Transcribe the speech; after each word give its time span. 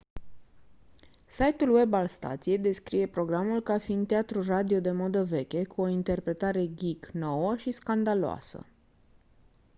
site-ul 1.27 1.69
web 1.73 1.93
al 1.93 2.07
stației 2.07 2.57
descrie 2.59 3.07
programul 3.07 3.61
ca 3.61 3.77
fiind 3.77 4.07
«teatru 4.07 4.41
radio 4.41 4.79
de 4.79 4.91
modă 4.91 5.23
veche 5.23 5.63
cu 5.65 5.81
o 5.81 5.87
interpretare 5.87 6.73
geek 6.73 7.07
nouă 7.11 7.55
și 7.55 7.71
scandaloasă!» 7.71 8.65